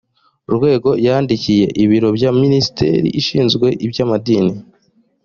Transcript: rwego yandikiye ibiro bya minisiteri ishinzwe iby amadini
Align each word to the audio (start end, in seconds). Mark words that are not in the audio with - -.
rwego 0.55 0.89
yandikiye 1.05 1.65
ibiro 1.83 2.09
bya 2.17 2.29
minisiteri 2.41 3.07
ishinzwe 3.19 3.67
iby 3.85 3.97
amadini 4.05 4.53